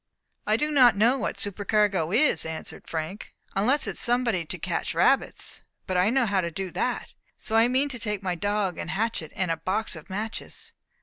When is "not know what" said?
0.71-1.37